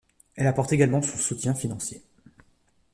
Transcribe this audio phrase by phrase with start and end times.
[0.35, 2.01] Elle apporte également son soutien financier.